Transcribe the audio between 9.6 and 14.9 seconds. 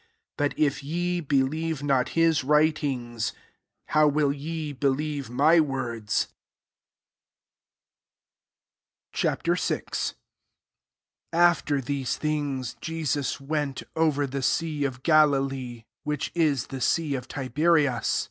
1 AFTER these things Jesus went over the sea